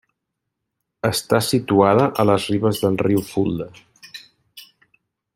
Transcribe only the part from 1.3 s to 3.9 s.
situada a les ribes del riu Fulda.